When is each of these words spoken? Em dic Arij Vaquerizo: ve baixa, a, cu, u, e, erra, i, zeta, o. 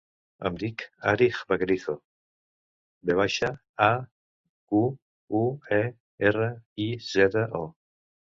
Em 0.49 0.55
dic 0.61 0.83
Arij 1.09 1.41
Vaquerizo: 1.51 1.93
ve 3.09 3.17
baixa, 3.19 3.49
a, 3.89 3.91
cu, 4.73 4.81
u, 5.43 5.43
e, 5.79 5.81
erra, 6.33 6.51
i, 6.89 6.91
zeta, 7.13 7.47
o. 7.63 7.65